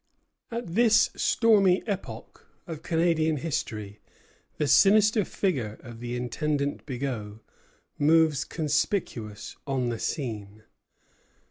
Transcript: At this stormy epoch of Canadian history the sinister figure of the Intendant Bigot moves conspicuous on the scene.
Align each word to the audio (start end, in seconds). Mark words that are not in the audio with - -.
At 0.49 0.73
this 0.73 1.11
stormy 1.15 1.83
epoch 1.85 2.47
of 2.65 2.81
Canadian 2.81 3.37
history 3.37 3.99
the 4.57 4.65
sinister 4.67 5.23
figure 5.23 5.77
of 5.83 5.99
the 5.99 6.15
Intendant 6.15 6.87
Bigot 6.87 7.35
moves 7.99 8.43
conspicuous 8.43 9.57
on 9.67 9.89
the 9.89 9.99
scene. 9.99 10.63